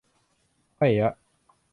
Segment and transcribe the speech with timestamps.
[0.77, 1.09] ฮ้อยยะ